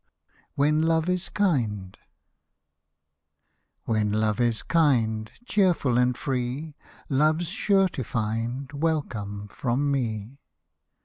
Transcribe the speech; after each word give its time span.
WHEN 0.55 0.81
LOVE 0.81 1.09
IS 1.09 1.29
KIND 1.29 1.99
When 3.85 4.11
Love 4.11 4.39
is 4.39 4.63
kind, 4.63 5.31
Cheerful 5.45 5.99
and 5.99 6.17
free, 6.17 6.73
Love's 7.07 7.47
sure 7.49 7.87
to 7.89 8.03
find 8.03 8.71
Welcome 8.73 9.47
from 9.49 9.91
me. 9.91 10.39